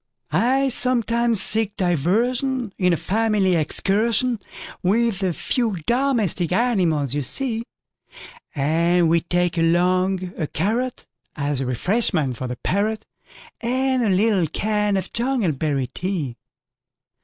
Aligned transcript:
I 0.31 0.69
sometimes 0.69 1.39
seek 1.43 1.77
diversionIn 1.77 2.71
a 2.91 2.97
family 2.97 3.51
excursionWith 3.51 5.19
the 5.19 5.31
few 5.31 5.75
domestic 5.85 6.51
animals 6.51 7.13
you 7.13 7.21
see; 7.21 7.61
And 8.55 9.09
we 9.09 9.21
take 9.21 9.59
along 9.59 10.33
a 10.39 10.47
carrotAs 10.47 11.63
refreshment 11.63 12.35
for 12.37 12.47
the 12.47 12.55
parrot, 12.63 13.05
And 13.59 14.01
a 14.03 14.09
little 14.09 14.47
can 14.47 14.97
of 14.97 15.13
jungleberry 15.13 15.85
tea. 15.93 16.35